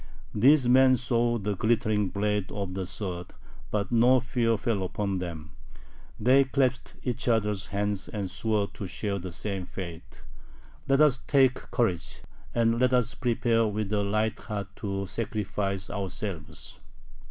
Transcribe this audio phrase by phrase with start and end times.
[0.33, 3.35] These men saw the glittering blade of the sword,
[3.69, 5.51] but no fear fell upon them.
[6.19, 10.23] They clasped each other's hands and swore to share the same fate.
[10.87, 16.79] "Let us take courage, and let us prepare with a light heart to sacrifice ourselves.